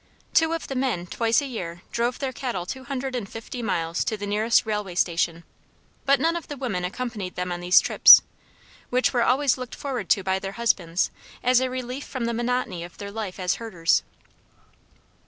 [0.33, 4.03] Two of the men twice a year drove their cattle two hundred and fifty miles
[4.05, 5.43] to the nearest railway station,
[6.07, 8.23] but none of the women accompanied them on these trips,
[8.89, 11.11] which were always looked forward to by their husbands
[11.43, 14.01] as a relief from the monotony of their life as herders.